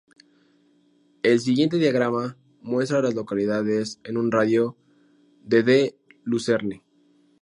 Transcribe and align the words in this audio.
El 1.21 1.39
siguiente 1.41 1.77
diagrama 1.77 2.35
muestra 2.63 2.97
a 2.97 3.01
las 3.03 3.13
localidades 3.13 3.99
en 4.03 4.17
un 4.17 4.31
radio 4.31 4.75
de 5.43 5.61
de 5.61 5.95
Lucerne. 6.23 6.81